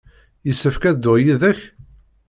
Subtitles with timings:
[0.47, 1.59] Yessefk ad dduɣ yid-k?